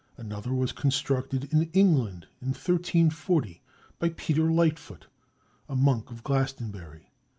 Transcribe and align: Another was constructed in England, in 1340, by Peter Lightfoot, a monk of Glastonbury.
Another 0.17 0.51
was 0.51 0.71
constructed 0.71 1.47
in 1.53 1.69
England, 1.73 2.25
in 2.41 2.47
1340, 2.53 3.61
by 3.99 4.09
Peter 4.09 4.49
Lightfoot, 4.51 5.05
a 5.69 5.75
monk 5.75 6.09
of 6.09 6.23
Glastonbury. 6.23 7.11